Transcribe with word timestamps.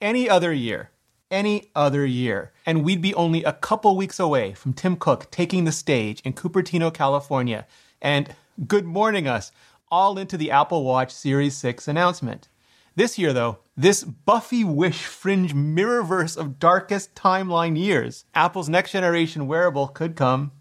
Any 0.00 0.30
other 0.30 0.50
year, 0.50 0.92
any 1.30 1.70
other 1.74 2.06
year, 2.06 2.52
and 2.64 2.82
we'd 2.82 3.02
be 3.02 3.12
only 3.12 3.44
a 3.44 3.52
couple 3.52 3.94
weeks 3.98 4.18
away 4.18 4.54
from 4.54 4.72
Tim 4.72 4.96
Cook 4.96 5.30
taking 5.30 5.64
the 5.64 5.72
stage 5.72 6.22
in 6.22 6.32
Cupertino, 6.32 6.92
California, 6.92 7.66
and 8.00 8.34
good 8.66 8.86
morning 8.86 9.28
us 9.28 9.52
all 9.90 10.16
into 10.16 10.38
the 10.38 10.50
Apple 10.50 10.84
Watch 10.84 11.12
Series 11.12 11.54
6 11.58 11.86
announcement. 11.86 12.48
This 12.96 13.18
year, 13.18 13.34
though, 13.34 13.58
this 13.76 14.02
Buffy 14.02 14.64
Wish 14.64 15.04
fringe 15.04 15.52
mirrorverse 15.54 16.34
of 16.34 16.58
darkest 16.58 17.14
timeline 17.14 17.76
years, 17.76 18.24
Apple's 18.34 18.70
next 18.70 18.92
generation 18.92 19.46
wearable 19.46 19.88
could 19.88 20.16
come 20.16 20.52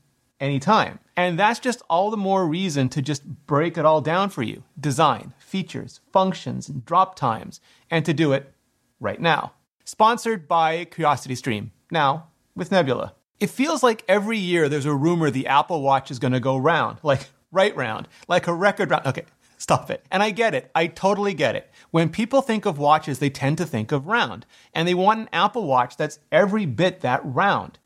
anytime. 0.42 1.00
And 1.16 1.40
that's 1.40 1.62
just 1.62 1.82
all 1.90 2.12
the 2.12 2.18
more 2.18 2.46
reason 2.46 2.90
to 2.90 3.02
just 3.02 3.26
break 3.48 3.78
it 3.78 3.86
all 3.86 4.02
down 4.02 4.32
for 4.32 4.44
you 4.44 4.64
design, 4.78 5.34
features, 5.40 6.02
functions, 6.12 6.68
and 6.68 6.84
drop 6.84 7.16
times, 7.16 7.62
and 7.90 8.06
to 8.06 8.14
do 8.14 8.34
it 8.34 8.54
right 9.00 9.20
now. 9.20 9.54
Sponsored 9.86 10.48
by 10.48 10.86
CuriosityStream, 10.86 11.72
now 11.92 12.28
with 12.56 12.72
Nebula. 12.72 13.16
It 13.40 13.50
feels 13.50 13.82
like 13.82 14.04
every 14.08 14.38
year 14.38 14.68
there's 14.68 14.86
a 14.86 14.94
rumor 14.94 15.32
the 15.32 15.48
Apple 15.48 15.82
Watch 15.82 16.12
is 16.12 16.20
going 16.20 16.34
to 16.34 16.40
go 16.40 16.58
round, 16.58 17.00
like 17.04 17.30
right 17.52 17.76
round, 17.76 18.08
like 18.28 18.48
a 18.48 18.54
record 18.54 18.92
round. 18.92 19.08
Okay, 19.08 19.26
stop 19.58 19.90
it. 19.90 20.06
And 20.12 20.22
I 20.22 20.32
get 20.32 20.54
it. 20.54 20.70
I 20.76 20.88
totally 20.88 21.34
get 21.34 21.56
it. 21.56 21.72
When 21.92 22.10
people 22.10 22.42
think 22.42 22.66
of 22.66 22.78
watches, 22.78 23.20
they 23.20 23.30
tend 23.30 23.58
to 23.58 23.66
think 23.66 23.92
of 23.92 24.08
round, 24.08 24.46
and 24.74 24.88
they 24.88 24.94
want 24.94 25.22
an 25.22 25.30
Apple 25.32 25.66
Watch 25.66 25.98
that's 25.98 26.20
every 26.32 26.66
bit 26.66 27.02
that 27.02 27.22
round 27.24 27.80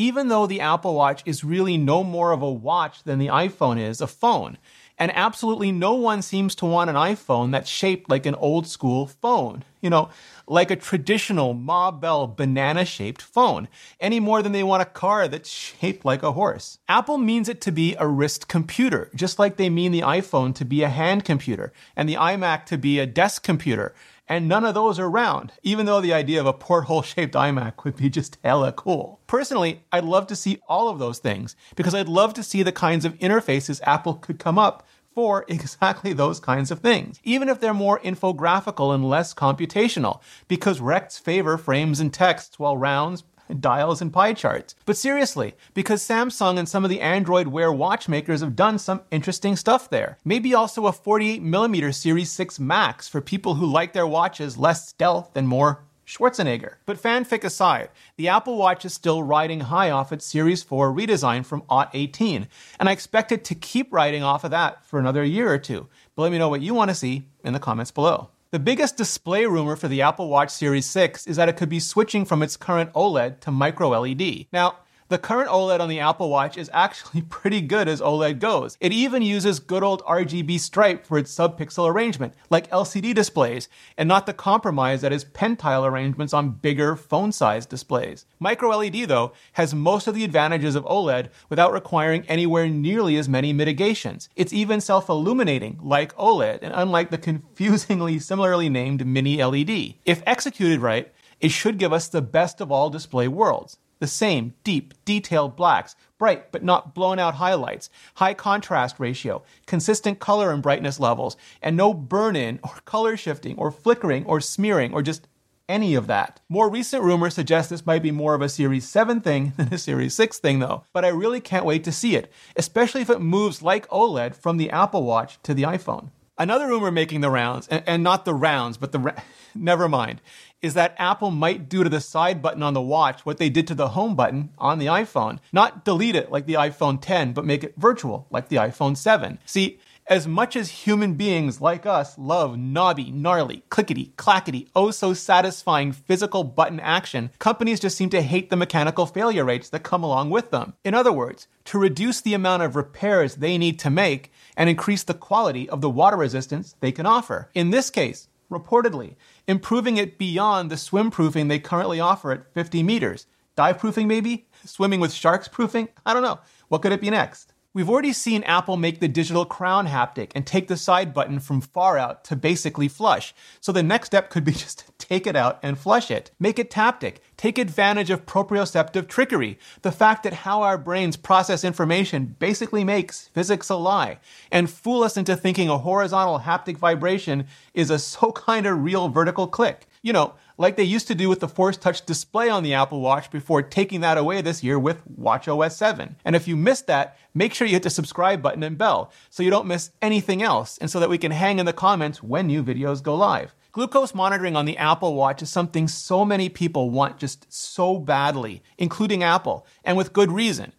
even 0.00 0.28
though 0.28 0.46
the 0.46 0.62
Apple 0.62 0.94
Watch 0.94 1.22
is 1.26 1.44
really 1.44 1.76
no 1.76 2.02
more 2.02 2.32
of 2.32 2.40
a 2.40 2.50
watch 2.50 3.02
than 3.02 3.18
the 3.18 3.26
iPhone 3.26 3.78
is 3.78 4.00
a 4.00 4.06
phone. 4.06 4.56
And 4.96 5.12
absolutely 5.14 5.72
no 5.72 5.92
one 5.92 6.22
seems 6.22 6.54
to 6.54 6.64
want 6.64 6.88
an 6.88 6.96
iPhone 6.96 7.52
that's 7.52 7.68
shaped 7.68 8.08
like 8.08 8.24
an 8.24 8.34
old 8.36 8.66
school 8.66 9.06
phone, 9.06 9.62
you 9.82 9.90
know, 9.90 10.08
like 10.46 10.70
a 10.70 10.76
traditional 10.76 11.52
Ma 11.52 11.90
Bell 11.90 12.26
banana 12.26 12.86
shaped 12.86 13.20
phone, 13.20 13.68
any 14.00 14.20
more 14.20 14.42
than 14.42 14.52
they 14.52 14.62
want 14.62 14.80
a 14.80 14.86
car 14.86 15.28
that's 15.28 15.50
shaped 15.50 16.02
like 16.02 16.22
a 16.22 16.32
horse. 16.32 16.78
Apple 16.88 17.18
means 17.18 17.50
it 17.50 17.60
to 17.60 17.70
be 17.70 17.94
a 17.98 18.08
wrist 18.08 18.48
computer, 18.48 19.10
just 19.14 19.38
like 19.38 19.56
they 19.56 19.68
mean 19.68 19.92
the 19.92 20.00
iPhone 20.00 20.54
to 20.54 20.64
be 20.64 20.82
a 20.82 20.88
hand 20.88 21.26
computer 21.26 21.74
and 21.94 22.08
the 22.08 22.14
iMac 22.14 22.64
to 22.66 22.78
be 22.78 22.98
a 22.98 23.06
desk 23.06 23.42
computer 23.42 23.94
and 24.30 24.46
none 24.46 24.64
of 24.64 24.74
those 24.74 25.00
are 25.00 25.10
round, 25.10 25.52
even 25.64 25.86
though 25.86 26.00
the 26.00 26.14
idea 26.14 26.38
of 26.38 26.46
a 26.46 26.52
porthole 26.52 27.02
shaped 27.02 27.34
iMac 27.34 27.82
would 27.82 27.96
be 27.96 28.08
just 28.08 28.38
hella 28.44 28.70
cool. 28.70 29.20
Personally, 29.26 29.82
I'd 29.90 30.04
love 30.04 30.28
to 30.28 30.36
see 30.36 30.60
all 30.68 30.88
of 30.88 31.00
those 31.00 31.18
things 31.18 31.56
because 31.74 31.96
I'd 31.96 32.08
love 32.08 32.32
to 32.34 32.44
see 32.44 32.62
the 32.62 32.70
kinds 32.70 33.04
of 33.04 33.18
interfaces 33.18 33.80
Apple 33.82 34.14
could 34.14 34.38
come 34.38 34.56
up 34.56 34.86
for 35.16 35.44
exactly 35.48 36.12
those 36.12 36.38
kinds 36.38 36.70
of 36.70 36.78
things, 36.78 37.18
even 37.24 37.48
if 37.48 37.58
they're 37.58 37.74
more 37.74 37.98
infographical 37.98 38.94
and 38.94 39.08
less 39.08 39.34
computational, 39.34 40.20
because 40.46 40.80
rects 40.80 41.18
favor 41.18 41.58
frames 41.58 41.98
and 41.98 42.14
texts 42.14 42.56
while 42.56 42.76
rounds 42.76 43.22
dials 43.58 44.02
and 44.02 44.12
pie 44.12 44.32
charts. 44.32 44.74
But 44.84 44.96
seriously, 44.96 45.54
because 45.74 46.02
Samsung 46.02 46.58
and 46.58 46.68
some 46.68 46.84
of 46.84 46.90
the 46.90 47.00
Android 47.00 47.48
Wear 47.48 47.72
watchmakers 47.72 48.40
have 48.40 48.56
done 48.56 48.78
some 48.78 49.02
interesting 49.10 49.56
stuff 49.56 49.88
there. 49.90 50.18
Maybe 50.24 50.54
also 50.54 50.86
a 50.86 50.92
48mm 50.92 51.94
Series 51.94 52.30
6 52.30 52.60
Max 52.60 53.08
for 53.08 53.20
people 53.20 53.54
who 53.54 53.66
like 53.66 53.92
their 53.92 54.06
watches 54.06 54.58
less 54.58 54.88
stealth 54.88 55.36
and 55.36 55.48
more 55.48 55.84
Schwarzenegger. 56.10 56.74
But 56.86 57.00
fanfic 57.00 57.44
aside, 57.44 57.90
the 58.16 58.28
Apple 58.28 58.56
Watch 58.56 58.84
is 58.84 58.92
still 58.92 59.22
riding 59.22 59.60
high 59.60 59.90
off 59.90 60.12
its 60.12 60.26
Series 60.26 60.62
4 60.62 60.92
redesign 60.92 61.46
from 61.46 61.62
AUT 61.70 61.90
18, 61.94 62.48
and 62.80 62.88
I 62.88 62.92
expect 62.92 63.30
it 63.30 63.44
to 63.44 63.54
keep 63.54 63.92
riding 63.92 64.24
off 64.24 64.42
of 64.42 64.50
that 64.50 64.84
for 64.84 64.98
another 64.98 65.22
year 65.22 65.52
or 65.52 65.58
two. 65.58 65.88
But 66.16 66.22
let 66.22 66.32
me 66.32 66.38
know 66.38 66.48
what 66.48 66.62
you 66.62 66.74
want 66.74 66.90
to 66.90 66.96
see 66.96 67.28
in 67.44 67.52
the 67.52 67.60
comments 67.60 67.92
below. 67.92 68.30
The 68.52 68.58
biggest 68.58 68.96
display 68.96 69.46
rumor 69.46 69.76
for 69.76 69.86
the 69.86 70.02
Apple 70.02 70.28
Watch 70.28 70.50
Series 70.50 70.84
6 70.86 71.28
is 71.28 71.36
that 71.36 71.48
it 71.48 71.56
could 71.56 71.68
be 71.68 71.78
switching 71.78 72.24
from 72.24 72.42
its 72.42 72.56
current 72.56 72.92
OLED 72.94 73.38
to 73.42 73.52
micro 73.52 73.90
LED. 73.90 74.46
Now, 74.52 74.78
the 75.10 75.18
current 75.18 75.50
OLED 75.50 75.80
on 75.80 75.88
the 75.88 75.98
Apple 75.98 76.30
Watch 76.30 76.56
is 76.56 76.70
actually 76.72 77.22
pretty 77.28 77.60
good 77.60 77.88
as 77.88 78.00
OLED 78.00 78.38
goes. 78.38 78.78
It 78.80 78.92
even 78.92 79.22
uses 79.22 79.58
good 79.58 79.82
old 79.82 80.02
RGB 80.04 80.60
stripe 80.60 81.04
for 81.04 81.18
its 81.18 81.34
subpixel 81.34 81.90
arrangement, 81.90 82.32
like 82.48 82.70
LCD 82.70 83.12
displays, 83.12 83.68
and 83.98 84.08
not 84.08 84.26
the 84.26 84.32
compromise 84.32 85.00
that 85.00 85.12
is 85.12 85.24
pentile 85.24 85.84
arrangements 85.84 86.32
on 86.32 86.52
bigger 86.52 86.94
phone 86.94 87.32
sized 87.32 87.68
displays. 87.68 88.24
Micro 88.38 88.70
LED, 88.70 89.08
though, 89.08 89.32
has 89.54 89.74
most 89.74 90.06
of 90.06 90.14
the 90.14 90.22
advantages 90.22 90.76
of 90.76 90.84
OLED 90.84 91.28
without 91.48 91.72
requiring 91.72 92.24
anywhere 92.28 92.68
nearly 92.68 93.16
as 93.16 93.28
many 93.28 93.52
mitigations. 93.52 94.28
It's 94.36 94.52
even 94.52 94.80
self 94.80 95.08
illuminating, 95.08 95.80
like 95.82 96.14
OLED, 96.14 96.60
and 96.62 96.72
unlike 96.72 97.10
the 97.10 97.18
confusingly 97.30 98.20
similarly 98.20 98.68
named 98.68 99.04
Mini 99.04 99.42
LED. 99.42 99.94
If 100.06 100.22
executed 100.24 100.78
right, 100.78 101.12
it 101.40 101.50
should 101.50 101.78
give 101.78 101.92
us 101.92 102.06
the 102.06 102.22
best 102.22 102.60
of 102.60 102.70
all 102.70 102.90
display 102.90 103.26
worlds 103.26 103.78
the 104.00 104.06
same 104.06 104.54
deep, 104.64 104.92
detailed 105.04 105.54
blacks, 105.54 105.94
bright 106.18 106.50
but 106.50 106.64
not 106.64 106.94
blown 106.94 107.18
out 107.18 107.34
highlights, 107.34 107.88
high 108.16 108.34
contrast 108.34 108.98
ratio, 108.98 109.42
consistent 109.66 110.18
color 110.18 110.50
and 110.50 110.62
brightness 110.62 110.98
levels, 110.98 111.36
and 111.62 111.76
no 111.76 111.94
burn 111.94 112.34
in 112.34 112.58
or 112.64 112.74
color 112.84 113.16
shifting 113.16 113.56
or 113.56 113.70
flickering 113.70 114.24
or 114.26 114.40
smearing 114.40 114.92
or 114.92 115.02
just 115.02 115.28
any 115.68 115.94
of 115.94 116.08
that. 116.08 116.40
More 116.48 116.68
recent 116.68 117.04
rumors 117.04 117.34
suggest 117.34 117.70
this 117.70 117.86
might 117.86 118.02
be 118.02 118.10
more 118.10 118.34
of 118.34 118.42
a 118.42 118.48
Series 118.48 118.88
7 118.88 119.20
thing 119.20 119.52
than 119.56 119.72
a 119.72 119.78
Series 119.78 120.14
6 120.14 120.38
thing, 120.38 120.58
though, 120.58 120.84
but 120.92 121.04
I 121.04 121.08
really 121.08 121.40
can't 121.40 121.64
wait 121.64 121.84
to 121.84 121.92
see 121.92 122.16
it, 122.16 122.30
especially 122.56 123.02
if 123.02 123.10
it 123.10 123.20
moves 123.20 123.62
like 123.62 123.88
OLED 123.88 124.34
from 124.34 124.56
the 124.56 124.70
Apple 124.70 125.04
Watch 125.04 125.38
to 125.44 125.54
the 125.54 125.62
iPhone. 125.62 126.10
Another 126.40 126.68
rumor 126.68 126.90
making 126.90 127.20
the 127.20 127.28
rounds, 127.28 127.68
and, 127.68 127.84
and 127.86 128.02
not 128.02 128.24
the 128.24 128.32
rounds, 128.32 128.78
but 128.78 128.92
the 128.92 128.98
ra- 128.98 129.22
never 129.54 129.90
mind, 129.90 130.22
is 130.62 130.72
that 130.72 130.94
Apple 130.96 131.30
might 131.30 131.68
do 131.68 131.84
to 131.84 131.90
the 131.90 132.00
side 132.00 132.40
button 132.40 132.62
on 132.62 132.72
the 132.72 132.80
watch 132.80 133.26
what 133.26 133.36
they 133.36 133.50
did 133.50 133.66
to 133.66 133.74
the 133.74 133.88
home 133.88 134.16
button 134.16 134.48
on 134.56 134.78
the 134.78 134.86
iPhone. 134.86 135.38
Not 135.52 135.84
delete 135.84 136.16
it 136.16 136.32
like 136.32 136.46
the 136.46 136.54
iPhone 136.54 136.98
10, 136.98 137.34
but 137.34 137.44
make 137.44 137.62
it 137.62 137.74
virtual 137.76 138.26
like 138.30 138.48
the 138.48 138.56
iPhone 138.56 138.96
7. 138.96 139.38
See, 139.44 139.80
as 140.10 140.26
much 140.26 140.56
as 140.56 140.68
human 140.68 141.14
beings 141.14 141.60
like 141.60 141.86
us 141.86 142.18
love 142.18 142.58
knobby, 142.58 143.12
gnarly, 143.12 143.62
clickety, 143.68 144.12
clackety, 144.16 144.68
oh 144.74 144.90
so 144.90 145.14
satisfying 145.14 145.92
physical 145.92 146.42
button 146.42 146.80
action, 146.80 147.30
companies 147.38 147.78
just 147.78 147.96
seem 147.96 148.10
to 148.10 148.20
hate 148.20 148.50
the 148.50 148.56
mechanical 148.56 149.06
failure 149.06 149.44
rates 149.44 149.68
that 149.68 149.84
come 149.84 150.02
along 150.02 150.28
with 150.28 150.50
them. 150.50 150.74
In 150.84 150.94
other 150.94 151.12
words, 151.12 151.46
to 151.66 151.78
reduce 151.78 152.20
the 152.20 152.34
amount 152.34 152.64
of 152.64 152.74
repairs 152.74 153.36
they 153.36 153.56
need 153.56 153.78
to 153.78 153.88
make 153.88 154.32
and 154.56 154.68
increase 154.68 155.04
the 155.04 155.14
quality 155.14 155.70
of 155.70 155.80
the 155.80 155.88
water 155.88 156.16
resistance 156.16 156.74
they 156.80 156.90
can 156.90 157.06
offer. 157.06 157.48
In 157.54 157.70
this 157.70 157.88
case, 157.88 158.26
reportedly, 158.50 159.14
improving 159.46 159.96
it 159.96 160.18
beyond 160.18 160.70
the 160.70 160.76
swim 160.76 161.12
proofing 161.12 161.46
they 161.46 161.60
currently 161.60 162.00
offer 162.00 162.32
at 162.32 162.52
50 162.52 162.82
meters. 162.82 163.26
Dive 163.54 163.78
proofing, 163.78 164.08
maybe? 164.08 164.48
Swimming 164.64 164.98
with 164.98 165.12
sharks 165.12 165.46
proofing? 165.46 165.88
I 166.04 166.14
don't 166.14 166.24
know. 166.24 166.40
What 166.66 166.82
could 166.82 166.90
it 166.90 167.00
be 167.00 167.10
next? 167.10 167.52
We've 167.72 167.88
already 167.88 168.12
seen 168.12 168.42
Apple 168.42 168.76
make 168.76 168.98
the 168.98 169.06
digital 169.06 169.44
crown 169.44 169.86
haptic 169.86 170.32
and 170.34 170.44
take 170.44 170.66
the 170.66 170.76
side 170.76 171.14
button 171.14 171.38
from 171.38 171.60
far 171.60 171.96
out 171.96 172.24
to 172.24 172.34
basically 172.34 172.88
flush. 172.88 173.32
So 173.60 173.70
the 173.70 173.80
next 173.80 174.06
step 174.06 174.28
could 174.28 174.42
be 174.42 174.50
just 174.64 174.80
to 174.80 174.92
take 174.98 175.24
it 175.24 175.36
out 175.36 175.60
and 175.62 175.78
flush 175.78 176.10
it. 176.10 176.32
Make 176.40 176.58
it 176.58 176.68
taptic. 176.68 177.18
Take 177.36 177.58
advantage 177.58 178.10
of 178.10 178.26
proprioceptive 178.26 179.06
trickery, 179.06 179.56
the 179.82 179.92
fact 179.92 180.24
that 180.24 180.32
how 180.32 180.62
our 180.62 180.76
brains 180.76 181.16
process 181.16 181.62
information 181.62 182.34
basically 182.40 182.82
makes 182.82 183.28
physics 183.28 183.68
a 183.68 183.76
lie, 183.76 184.18
and 184.50 184.68
fool 184.68 185.04
us 185.04 185.16
into 185.16 185.36
thinking 185.36 185.68
a 185.68 185.78
horizontal 185.78 186.40
haptic 186.40 186.76
vibration 186.76 187.46
is 187.72 187.88
a 187.88 188.00
so 188.00 188.32
kind 188.32 188.66
of 188.66 188.82
real 188.82 189.08
vertical 189.08 189.46
click. 189.46 189.86
You 190.02 190.12
know, 190.12 190.34
like 190.60 190.76
they 190.76 190.84
used 190.84 191.06
to 191.06 191.14
do 191.14 191.30
with 191.30 191.40
the 191.40 191.48
Force 191.48 191.78
Touch 191.78 192.04
display 192.04 192.50
on 192.50 192.62
the 192.62 192.74
Apple 192.74 193.00
Watch 193.00 193.30
before 193.30 193.62
taking 193.62 194.02
that 194.02 194.18
away 194.18 194.42
this 194.42 194.62
year 194.62 194.78
with 194.78 195.00
WatchOS 195.18 195.72
7. 195.72 196.16
And 196.22 196.36
if 196.36 196.46
you 196.46 196.54
missed 196.54 196.86
that, 196.86 197.16
make 197.32 197.54
sure 197.54 197.66
you 197.66 197.72
hit 197.72 197.82
the 197.82 197.88
subscribe 197.88 198.42
button 198.42 198.62
and 198.62 198.76
bell 198.76 199.10
so 199.30 199.42
you 199.42 199.48
don't 199.48 199.66
miss 199.66 199.90
anything 200.02 200.42
else 200.42 200.76
and 200.76 200.90
so 200.90 201.00
that 201.00 201.08
we 201.08 201.16
can 201.16 201.32
hang 201.32 201.58
in 201.58 201.64
the 201.64 201.72
comments 201.72 202.22
when 202.22 202.46
new 202.46 202.62
videos 202.62 203.02
go 203.02 203.14
live. 203.14 203.54
Glucose 203.72 204.14
monitoring 204.14 204.54
on 204.54 204.66
the 204.66 204.76
Apple 204.76 205.14
Watch 205.14 205.40
is 205.40 205.48
something 205.48 205.88
so 205.88 206.26
many 206.26 206.50
people 206.50 206.90
want 206.90 207.16
just 207.16 207.50
so 207.50 207.98
badly, 207.98 208.62
including 208.76 209.22
Apple, 209.22 209.66
and 209.82 209.96
with 209.96 210.12
good 210.12 210.30
reason. 210.30 210.74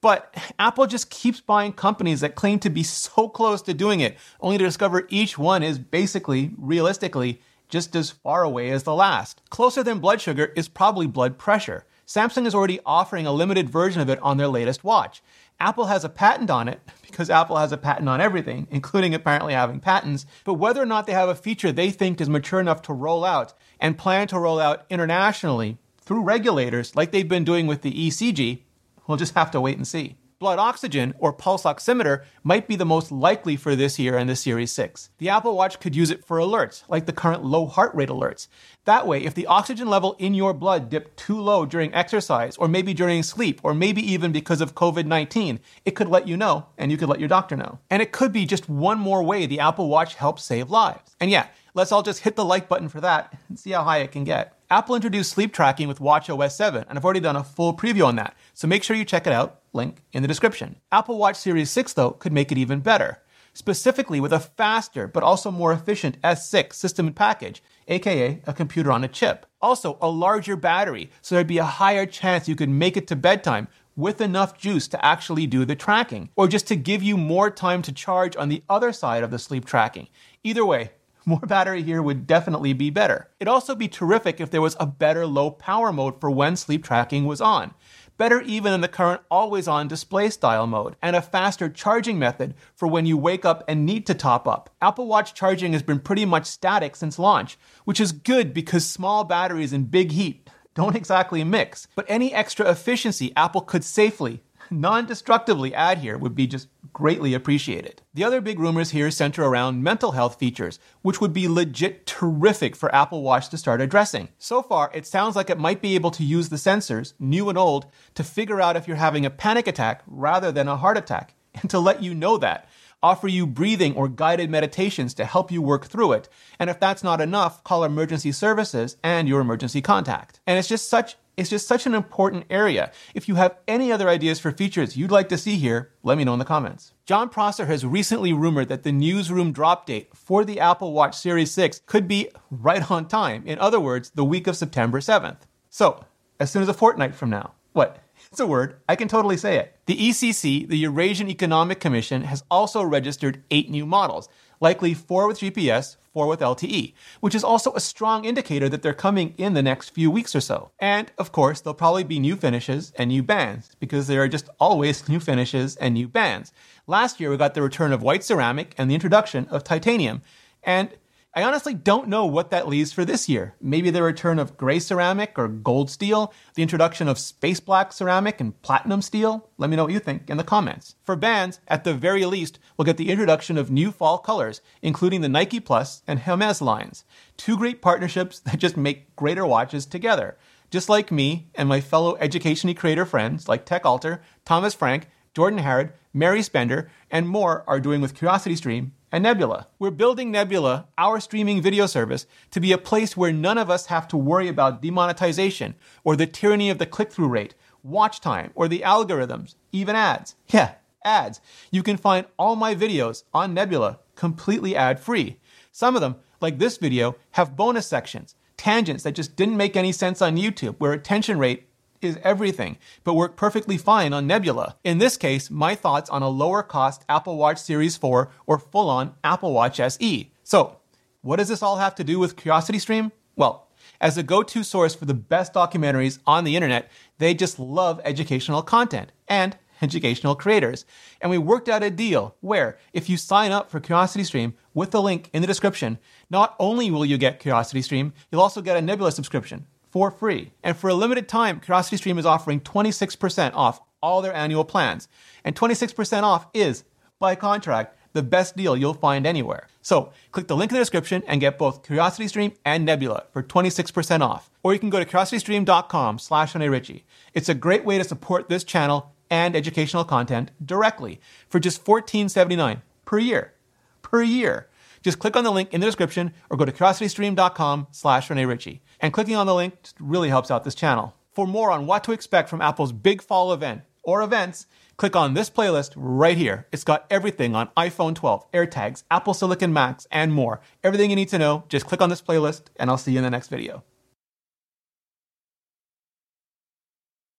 But 0.00 0.34
Apple 0.58 0.86
just 0.86 1.10
keeps 1.10 1.42
buying 1.42 1.74
companies 1.74 2.20
that 2.20 2.36
claim 2.36 2.58
to 2.60 2.70
be 2.70 2.82
so 2.82 3.28
close 3.28 3.60
to 3.62 3.74
doing 3.74 4.00
it, 4.00 4.16
only 4.40 4.56
to 4.56 4.64
discover 4.64 5.06
each 5.10 5.36
one 5.36 5.62
is 5.62 5.78
basically, 5.78 6.52
realistically, 6.56 7.42
just 7.68 7.96
as 7.96 8.10
far 8.10 8.42
away 8.42 8.70
as 8.70 8.82
the 8.82 8.94
last. 8.94 9.42
Closer 9.50 9.82
than 9.82 9.98
blood 9.98 10.20
sugar 10.20 10.52
is 10.56 10.68
probably 10.68 11.06
blood 11.06 11.38
pressure. 11.38 11.84
Samsung 12.06 12.46
is 12.46 12.54
already 12.54 12.78
offering 12.86 13.26
a 13.26 13.32
limited 13.32 13.68
version 13.68 14.00
of 14.00 14.08
it 14.08 14.20
on 14.20 14.36
their 14.36 14.48
latest 14.48 14.84
watch. 14.84 15.22
Apple 15.58 15.86
has 15.86 16.04
a 16.04 16.08
patent 16.08 16.50
on 16.50 16.68
it 16.68 16.80
because 17.02 17.30
Apple 17.30 17.56
has 17.56 17.72
a 17.72 17.76
patent 17.76 18.08
on 18.08 18.20
everything, 18.20 18.68
including 18.70 19.14
apparently 19.14 19.54
having 19.54 19.80
patents. 19.80 20.26
But 20.44 20.54
whether 20.54 20.82
or 20.82 20.86
not 20.86 21.06
they 21.06 21.12
have 21.12 21.28
a 21.28 21.34
feature 21.34 21.72
they 21.72 21.90
think 21.90 22.20
is 22.20 22.28
mature 22.28 22.60
enough 22.60 22.82
to 22.82 22.92
roll 22.92 23.24
out 23.24 23.54
and 23.80 23.98
plan 23.98 24.28
to 24.28 24.38
roll 24.38 24.60
out 24.60 24.86
internationally 24.88 25.78
through 26.00 26.22
regulators 26.22 26.94
like 26.94 27.10
they've 27.10 27.28
been 27.28 27.44
doing 27.44 27.66
with 27.66 27.82
the 27.82 27.92
ECG, 27.92 28.60
we'll 29.06 29.16
just 29.16 29.34
have 29.34 29.50
to 29.50 29.60
wait 29.60 29.76
and 29.76 29.88
see. 29.88 30.16
Blood 30.38 30.58
oxygen, 30.58 31.14
or 31.18 31.32
pulse 31.32 31.62
oximeter, 31.62 32.22
might 32.42 32.68
be 32.68 32.76
the 32.76 32.84
most 32.84 33.10
likely 33.10 33.56
for 33.56 33.74
this 33.74 33.98
year 33.98 34.18
and 34.18 34.28
the 34.28 34.36
Series 34.36 34.70
6. 34.70 35.08
The 35.16 35.30
Apple 35.30 35.56
Watch 35.56 35.80
could 35.80 35.96
use 35.96 36.10
it 36.10 36.26
for 36.26 36.36
alerts, 36.36 36.82
like 36.90 37.06
the 37.06 37.14
current 37.14 37.42
low 37.42 37.64
heart 37.64 37.94
rate 37.94 38.10
alerts. 38.10 38.46
That 38.84 39.06
way, 39.06 39.24
if 39.24 39.32
the 39.32 39.46
oxygen 39.46 39.88
level 39.88 40.14
in 40.18 40.34
your 40.34 40.52
blood 40.52 40.90
dipped 40.90 41.16
too 41.16 41.40
low 41.40 41.64
during 41.64 41.94
exercise, 41.94 42.54
or 42.58 42.68
maybe 42.68 42.92
during 42.92 43.22
sleep, 43.22 43.62
or 43.62 43.72
maybe 43.72 44.02
even 44.02 44.30
because 44.30 44.60
of 44.60 44.74
COVID 44.74 45.06
19, 45.06 45.58
it 45.86 45.92
could 45.92 46.08
let 46.08 46.28
you 46.28 46.36
know, 46.36 46.66
and 46.76 46.90
you 46.90 46.98
could 46.98 47.08
let 47.08 47.18
your 47.18 47.30
doctor 47.30 47.56
know. 47.56 47.78
And 47.88 48.02
it 48.02 48.12
could 48.12 48.30
be 48.30 48.44
just 48.44 48.68
one 48.68 48.98
more 48.98 49.22
way 49.22 49.46
the 49.46 49.60
Apple 49.60 49.88
Watch 49.88 50.16
helps 50.16 50.44
save 50.44 50.68
lives. 50.68 51.16
And 51.18 51.30
yeah, 51.30 51.46
let's 51.72 51.92
all 51.92 52.02
just 52.02 52.20
hit 52.20 52.36
the 52.36 52.44
like 52.44 52.68
button 52.68 52.90
for 52.90 53.00
that 53.00 53.34
and 53.48 53.58
see 53.58 53.70
how 53.70 53.84
high 53.84 53.98
it 53.98 54.12
can 54.12 54.24
get. 54.24 54.52
Apple 54.68 54.96
introduced 54.96 55.30
sleep 55.30 55.52
tracking 55.52 55.86
with 55.86 56.00
WatchOS 56.00 56.50
7, 56.50 56.84
and 56.88 56.98
I've 56.98 57.04
already 57.04 57.20
done 57.20 57.36
a 57.36 57.44
full 57.44 57.72
preview 57.72 58.04
on 58.04 58.16
that, 58.16 58.36
so 58.52 58.66
make 58.66 58.82
sure 58.82 58.96
you 58.96 59.04
check 59.04 59.26
it 59.26 59.32
out, 59.32 59.60
link 59.76 60.02
in 60.12 60.22
the 60.22 60.28
description. 60.28 60.76
Apple 60.90 61.18
Watch 61.18 61.36
Series 61.36 61.70
6, 61.70 61.92
though, 61.92 62.10
could 62.10 62.32
make 62.32 62.50
it 62.50 62.58
even 62.58 62.80
better, 62.80 63.22
specifically 63.52 64.18
with 64.18 64.32
a 64.32 64.40
faster 64.40 65.06
but 65.06 65.22
also 65.22 65.50
more 65.50 65.72
efficient 65.72 66.20
S6 66.22 66.72
system 66.72 67.06
in 67.06 67.12
package, 67.12 67.62
aka 67.86 68.42
a 68.46 68.52
computer 68.52 68.90
on 68.90 69.04
a 69.04 69.08
chip. 69.08 69.46
Also, 69.62 69.98
a 70.00 70.08
larger 70.08 70.56
battery, 70.56 71.10
so 71.22 71.34
there'd 71.34 71.46
be 71.46 71.58
a 71.58 71.64
higher 71.64 72.06
chance 72.06 72.48
you 72.48 72.56
could 72.56 72.68
make 72.68 72.96
it 72.96 73.06
to 73.06 73.14
bedtime 73.14 73.68
with 73.96 74.20
enough 74.20 74.58
juice 74.58 74.86
to 74.88 75.04
actually 75.04 75.46
do 75.46 75.64
the 75.64 75.74
tracking, 75.74 76.28
or 76.36 76.46
just 76.46 76.66
to 76.66 76.76
give 76.76 77.02
you 77.02 77.16
more 77.16 77.50
time 77.50 77.80
to 77.82 77.92
charge 77.92 78.36
on 78.36 78.48
the 78.48 78.62
other 78.68 78.92
side 78.92 79.22
of 79.22 79.30
the 79.30 79.38
sleep 79.38 79.64
tracking. 79.64 80.08
Either 80.44 80.64
way, 80.64 80.90
more 81.26 81.40
battery 81.40 81.82
here 81.82 82.02
would 82.02 82.26
definitely 82.26 82.72
be 82.72 82.90
better. 82.90 83.28
It'd 83.40 83.48
also 83.48 83.74
be 83.74 83.88
terrific 83.88 84.40
if 84.40 84.50
there 84.50 84.60
was 84.60 84.76
a 84.78 84.86
better 84.86 85.26
low 85.26 85.50
power 85.50 85.92
mode 85.92 86.20
for 86.20 86.30
when 86.30 86.54
sleep 86.56 86.84
tracking 86.84 87.24
was 87.24 87.40
on. 87.40 87.74
Better 88.18 88.40
even 88.40 88.72
than 88.72 88.80
the 88.80 88.88
current 88.88 89.20
always 89.30 89.68
on 89.68 89.88
display 89.88 90.30
style 90.30 90.66
mode, 90.66 90.96
and 91.02 91.14
a 91.14 91.20
faster 91.20 91.68
charging 91.68 92.18
method 92.18 92.54
for 92.74 92.88
when 92.88 93.04
you 93.04 93.18
wake 93.18 93.44
up 93.44 93.62
and 93.68 93.84
need 93.84 94.06
to 94.06 94.14
top 94.14 94.48
up. 94.48 94.70
Apple 94.80 95.06
Watch 95.06 95.34
charging 95.34 95.74
has 95.74 95.82
been 95.82 96.00
pretty 96.00 96.24
much 96.24 96.46
static 96.46 96.96
since 96.96 97.18
launch, 97.18 97.58
which 97.84 98.00
is 98.00 98.12
good 98.12 98.54
because 98.54 98.86
small 98.86 99.24
batteries 99.24 99.74
and 99.74 99.90
big 99.90 100.12
heat 100.12 100.48
don't 100.74 100.96
exactly 100.96 101.44
mix. 101.44 101.88
But 101.94 102.06
any 102.08 102.32
extra 102.32 102.70
efficiency 102.70 103.32
Apple 103.36 103.60
could 103.60 103.84
safely 103.84 104.42
non 104.70 105.06
destructively 105.06 105.74
add 105.74 105.98
here 105.98 106.18
would 106.18 106.34
be 106.34 106.46
just 106.46 106.68
greatly 106.92 107.34
appreciated. 107.34 108.02
The 108.14 108.24
other 108.24 108.40
big 108.40 108.58
rumors 108.58 108.90
here 108.90 109.10
center 109.10 109.44
around 109.44 109.82
mental 109.82 110.12
health 110.12 110.38
features, 110.38 110.78
which 111.02 111.20
would 111.20 111.32
be 111.32 111.48
legit 111.48 112.06
terrific 112.06 112.74
for 112.74 112.94
Apple 112.94 113.22
Watch 113.22 113.48
to 113.50 113.58
start 113.58 113.80
addressing. 113.80 114.28
So 114.38 114.62
far, 114.62 114.90
it 114.94 115.06
sounds 115.06 115.36
like 115.36 115.50
it 115.50 115.58
might 115.58 115.82
be 115.82 115.94
able 115.94 116.10
to 116.12 116.24
use 116.24 116.48
the 116.48 116.56
sensors, 116.56 117.12
new 117.18 117.48
and 117.48 117.58
old, 117.58 117.86
to 118.14 118.24
figure 118.24 118.60
out 118.60 118.76
if 118.76 118.88
you're 118.88 118.96
having 118.96 119.26
a 119.26 119.30
panic 119.30 119.66
attack 119.66 120.02
rather 120.06 120.50
than 120.50 120.68
a 120.68 120.76
heart 120.76 120.96
attack, 120.96 121.34
and 121.54 121.68
to 121.70 121.78
let 121.78 122.02
you 122.02 122.14
know 122.14 122.38
that 122.38 122.68
offer 123.06 123.28
you 123.28 123.46
breathing 123.46 123.94
or 123.94 124.08
guided 124.08 124.50
meditations 124.50 125.14
to 125.14 125.24
help 125.24 125.52
you 125.52 125.62
work 125.62 125.86
through 125.86 126.10
it. 126.12 126.28
And 126.58 126.68
if 126.68 126.80
that's 126.80 127.04
not 127.04 127.20
enough, 127.20 127.62
call 127.62 127.84
emergency 127.84 128.32
services 128.32 128.96
and 129.04 129.28
your 129.28 129.40
emergency 129.40 129.80
contact. 129.80 130.40
And 130.44 130.58
it's 130.58 130.68
just 130.68 130.88
such 130.88 131.16
it's 131.36 131.50
just 131.50 131.68
such 131.68 131.84
an 131.84 131.94
important 131.94 132.46
area. 132.48 132.90
If 133.14 133.28
you 133.28 133.34
have 133.34 133.58
any 133.68 133.92
other 133.92 134.08
ideas 134.08 134.40
for 134.40 134.50
features 134.50 134.96
you'd 134.96 135.10
like 135.10 135.28
to 135.28 135.38
see 135.38 135.56
here, 135.56 135.92
let 136.02 136.16
me 136.16 136.24
know 136.24 136.32
in 136.32 136.38
the 136.38 136.46
comments. 136.46 136.94
Jon 137.04 137.28
Prosser 137.28 137.66
has 137.66 137.84
recently 137.84 138.32
rumored 138.32 138.68
that 138.68 138.84
the 138.84 138.90
newsroom 138.90 139.52
drop 139.52 139.84
date 139.84 140.08
for 140.14 140.44
the 140.44 140.58
Apple 140.58 140.94
Watch 140.94 141.14
Series 141.14 141.52
6 141.52 141.82
could 141.86 142.08
be 142.08 142.30
right 142.50 142.90
on 142.90 143.06
time. 143.06 143.42
In 143.46 143.58
other 143.58 143.78
words, 143.78 144.10
the 144.14 144.24
week 144.24 144.46
of 144.46 144.56
September 144.56 144.98
7th. 145.00 145.40
So, 145.68 146.06
as 146.40 146.50
soon 146.50 146.62
as 146.62 146.70
a 146.70 146.74
fortnight 146.74 147.14
from 147.14 147.30
now. 147.30 147.52
What? 147.74 147.98
It's 148.30 148.40
a 148.40 148.46
word. 148.46 148.80
I 148.88 148.96
can 148.96 149.08
totally 149.08 149.36
say 149.36 149.56
it. 149.56 149.78
The 149.86 149.96
ECC, 149.96 150.68
the 150.68 150.78
Eurasian 150.78 151.28
Economic 151.28 151.80
Commission, 151.80 152.22
has 152.22 152.44
also 152.50 152.82
registered 152.82 153.42
eight 153.50 153.70
new 153.70 153.86
models, 153.86 154.28
likely 154.60 154.94
four 154.94 155.26
with 155.26 155.40
GPS, 155.40 155.96
four 156.12 156.26
with 156.26 156.40
LTE, 156.40 156.94
which 157.20 157.34
is 157.34 157.44
also 157.44 157.72
a 157.74 157.80
strong 157.80 158.24
indicator 158.24 158.68
that 158.68 158.82
they're 158.82 158.94
coming 158.94 159.34
in 159.36 159.52
the 159.52 159.62
next 159.62 159.90
few 159.90 160.10
weeks 160.10 160.34
or 160.34 160.40
so. 160.40 160.70
And 160.78 161.12
of 161.18 161.30
course, 161.30 161.60
there'll 161.60 161.74
probably 161.74 162.04
be 162.04 162.18
new 162.18 162.36
finishes 162.36 162.92
and 162.96 163.08
new 163.08 163.22
bands, 163.22 163.76
because 163.80 164.06
there 164.06 164.22
are 164.22 164.28
just 164.28 164.48
always 164.58 165.08
new 165.08 165.20
finishes 165.20 165.76
and 165.76 165.94
new 165.94 166.08
bands. 166.08 166.52
Last 166.86 167.20
year, 167.20 167.30
we 167.30 167.36
got 167.36 167.54
the 167.54 167.62
return 167.62 167.92
of 167.92 168.02
white 168.02 168.24
ceramic 168.24 168.74
and 168.78 168.90
the 168.90 168.94
introduction 168.94 169.46
of 169.50 169.62
titanium. 169.62 170.22
And 170.62 170.90
I 171.36 171.42
honestly 171.42 171.74
don't 171.74 172.08
know 172.08 172.24
what 172.24 172.48
that 172.48 172.66
leaves 172.66 172.94
for 172.94 173.04
this 173.04 173.28
year. 173.28 173.56
Maybe 173.60 173.90
the 173.90 174.02
return 174.02 174.38
of 174.38 174.56
gray 174.56 174.78
ceramic 174.78 175.38
or 175.38 175.48
gold 175.48 175.90
steel, 175.90 176.32
the 176.54 176.62
introduction 176.62 177.08
of 177.08 177.18
space 177.18 177.60
black 177.60 177.92
ceramic 177.92 178.40
and 178.40 178.58
platinum 178.62 179.02
steel. 179.02 179.50
Let 179.58 179.68
me 179.68 179.76
know 179.76 179.84
what 179.84 179.92
you 179.92 179.98
think 179.98 180.30
in 180.30 180.38
the 180.38 180.42
comments. 180.42 180.94
For 181.04 181.14
bands, 181.14 181.60
at 181.68 181.84
the 181.84 181.92
very 181.92 182.24
least, 182.24 182.58
we'll 182.74 182.86
get 182.86 182.96
the 182.96 183.10
introduction 183.10 183.58
of 183.58 183.70
new 183.70 183.92
fall 183.92 184.16
colors, 184.16 184.62
including 184.80 185.20
the 185.20 185.28
Nike 185.28 185.60
Plus 185.60 186.02
and 186.06 186.20
Hermes 186.20 186.62
lines. 186.62 187.04
Two 187.36 187.58
great 187.58 187.82
partnerships 187.82 188.38
that 188.40 188.58
just 188.58 188.78
make 188.78 189.14
greater 189.14 189.44
watches 189.44 189.84
together. 189.84 190.38
Just 190.70 190.88
like 190.88 191.12
me 191.12 191.50
and 191.54 191.68
my 191.68 191.82
fellow 191.82 192.16
education 192.16 192.72
creator 192.72 193.04
friends 193.04 193.46
like 193.46 193.66
TechAltar, 193.66 194.20
Thomas 194.46 194.72
Frank, 194.72 195.08
Jordan 195.34 195.58
Harrod, 195.58 195.92
Mary 196.14 196.40
Spender, 196.40 196.90
and 197.10 197.28
more 197.28 197.62
are 197.66 197.78
doing 197.78 198.00
with 198.00 198.14
CuriosityStream 198.14 198.92
and 199.16 199.22
Nebula. 199.22 199.66
We're 199.78 199.92
building 199.92 200.30
Nebula, 200.30 200.88
our 200.98 201.20
streaming 201.20 201.62
video 201.62 201.86
service, 201.86 202.26
to 202.50 202.60
be 202.60 202.70
a 202.70 202.76
place 202.76 203.16
where 203.16 203.32
none 203.32 203.56
of 203.56 203.70
us 203.70 203.86
have 203.86 204.06
to 204.08 204.16
worry 204.18 204.46
about 204.46 204.82
demonetization 204.82 205.74
or 206.04 206.16
the 206.16 206.26
tyranny 206.26 206.68
of 206.68 206.76
the 206.76 206.84
click 206.84 207.10
through 207.10 207.28
rate, 207.28 207.54
watch 207.82 208.20
time, 208.20 208.50
or 208.54 208.68
the 208.68 208.80
algorithms, 208.80 209.54
even 209.72 209.96
ads. 209.96 210.34
Yeah, 210.48 210.74
ads. 211.02 211.40
You 211.70 211.82
can 211.82 211.96
find 211.96 212.26
all 212.38 212.56
my 212.56 212.74
videos 212.74 213.24
on 213.32 213.54
Nebula 213.54 214.00
completely 214.16 214.76
ad 214.76 215.00
free. 215.00 215.38
Some 215.72 215.94
of 215.94 216.02
them, 216.02 216.16
like 216.42 216.58
this 216.58 216.76
video, 216.76 217.16
have 217.30 217.56
bonus 217.56 217.86
sections, 217.86 218.34
tangents 218.58 219.02
that 219.04 219.14
just 219.14 219.34
didn't 219.34 219.56
make 219.56 219.76
any 219.76 219.92
sense 219.92 220.20
on 220.20 220.36
YouTube, 220.36 220.74
where 220.76 220.92
attention 220.92 221.38
rate 221.38 221.65
is 222.00 222.18
everything, 222.22 222.78
but 223.04 223.14
work 223.14 223.36
perfectly 223.36 223.76
fine 223.76 224.12
on 224.12 224.26
Nebula. 224.26 224.76
In 224.84 224.98
this 224.98 225.16
case, 225.16 225.50
my 225.50 225.74
thoughts 225.74 226.10
on 226.10 226.22
a 226.22 226.28
lower 226.28 226.62
cost 226.62 227.04
Apple 227.08 227.36
Watch 227.36 227.58
Series 227.58 227.96
4 227.96 228.30
or 228.46 228.58
full 228.58 228.88
on 228.88 229.14
Apple 229.24 229.52
Watch 229.52 229.80
SE. 229.80 230.32
So, 230.42 230.78
what 231.22 231.36
does 231.36 231.48
this 231.48 231.62
all 231.62 231.76
have 231.76 231.94
to 231.96 232.04
do 232.04 232.18
with 232.18 232.36
CuriosityStream? 232.36 233.10
Well, 233.34 233.68
as 234.00 234.16
a 234.18 234.22
go 234.22 234.42
to 234.42 234.62
source 234.62 234.94
for 234.94 235.04
the 235.04 235.14
best 235.14 235.54
documentaries 235.54 236.18
on 236.26 236.44
the 236.44 236.56
internet, 236.56 236.90
they 237.18 237.34
just 237.34 237.58
love 237.58 238.00
educational 238.04 238.62
content 238.62 239.12
and 239.28 239.56
educational 239.82 240.34
creators. 240.34 240.84
And 241.20 241.30
we 241.30 241.38
worked 241.38 241.68
out 241.68 241.82
a 241.82 241.90
deal 241.90 242.34
where 242.40 242.78
if 242.92 243.08
you 243.08 243.16
sign 243.16 243.52
up 243.52 243.70
for 243.70 243.80
CuriosityStream 243.80 244.54
with 244.74 244.90
the 244.90 245.02
link 245.02 245.30
in 245.32 245.42
the 245.42 245.46
description, 245.48 245.98
not 246.30 246.56
only 246.58 246.90
will 246.90 247.04
you 247.04 247.18
get 247.18 247.40
CuriosityStream, 247.40 248.12
you'll 248.30 248.40
also 248.40 248.62
get 248.62 248.76
a 248.76 248.82
Nebula 248.82 249.12
subscription 249.12 249.66
for 249.96 250.10
free. 250.10 250.52
And 250.62 250.76
for 250.76 250.90
a 250.90 250.94
limited 250.94 251.26
time, 251.26 251.58
CuriosityStream 251.58 252.18
is 252.18 252.26
offering 252.26 252.60
26% 252.60 253.52
off 253.54 253.80
all 254.02 254.20
their 254.20 254.34
annual 254.34 254.62
plans. 254.62 255.08
And 255.42 255.56
26% 255.56 256.22
off 256.22 256.48
is, 256.52 256.84
by 257.18 257.34
contract, 257.34 257.96
the 258.12 258.22
best 258.22 258.58
deal 258.58 258.76
you'll 258.76 258.92
find 258.92 259.26
anywhere. 259.26 259.68
So 259.80 260.12
click 260.32 260.48
the 260.48 260.54
link 260.54 260.70
in 260.70 260.74
the 260.74 260.82
description 260.82 261.22
and 261.26 261.40
get 261.40 261.56
both 261.56 261.82
CuriosityStream 261.82 262.56
and 262.62 262.84
Nebula 262.84 263.24
for 263.32 263.42
26% 263.42 264.20
off. 264.20 264.50
Or 264.62 264.74
you 264.74 264.78
can 264.78 264.90
go 264.90 265.02
to 265.02 265.06
curiositystream.com 265.06 266.18
slash 266.18 266.54
Ritchie. 266.54 267.06
It's 267.32 267.48
a 267.48 267.54
great 267.54 267.86
way 267.86 267.96
to 267.96 268.04
support 268.04 268.50
this 268.50 268.64
channel 268.64 269.14
and 269.30 269.56
educational 269.56 270.04
content 270.04 270.50
directly 270.62 271.22
for 271.48 271.58
just 271.58 271.82
$14.79 271.86 272.82
per 273.06 273.18
year. 273.18 273.54
Per 274.02 274.22
year. 274.22 274.68
Just 275.00 275.20
click 275.20 275.36
on 275.36 275.44
the 275.44 275.52
link 275.52 275.72
in 275.72 275.80
the 275.80 275.86
description 275.86 276.34
or 276.50 276.58
go 276.58 276.66
to 276.66 276.72
curiositystream.com 276.72 277.86
slash 277.92 278.28
Ritchie. 278.28 278.82
And 279.00 279.12
clicking 279.12 279.36
on 279.36 279.46
the 279.46 279.54
link 279.54 279.74
really 280.00 280.28
helps 280.28 280.50
out 280.50 280.64
this 280.64 280.74
channel. 280.74 281.14
For 281.32 281.46
more 281.46 281.70
on 281.70 281.86
what 281.86 282.04
to 282.04 282.12
expect 282.12 282.48
from 282.48 282.62
Apple's 282.62 282.92
big 282.92 283.20
fall 283.20 283.52
event 283.52 283.82
or 284.02 284.22
events, 284.22 284.66
click 284.96 285.14
on 285.14 285.34
this 285.34 285.50
playlist 285.50 285.92
right 285.96 286.36
here. 286.36 286.66
It's 286.72 286.84
got 286.84 287.06
everything 287.10 287.54
on 287.54 287.68
iPhone 287.76 288.14
12, 288.14 288.50
AirTags, 288.52 289.02
Apple 289.10 289.34
Silicon 289.34 289.72
Macs, 289.72 290.06
and 290.10 290.32
more. 290.32 290.60
Everything 290.82 291.10
you 291.10 291.16
need 291.16 291.28
to 291.28 291.38
know, 291.38 291.64
just 291.68 291.86
click 291.86 292.00
on 292.00 292.08
this 292.08 292.22
playlist, 292.22 292.62
and 292.76 292.88
I'll 292.88 292.96
see 292.96 293.12
you 293.12 293.18
in 293.18 293.24
the 293.24 293.30
next 293.30 293.48
video. 293.48 293.84